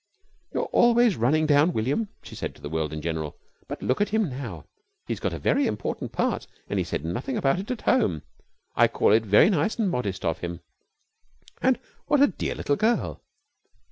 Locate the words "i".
8.75-8.87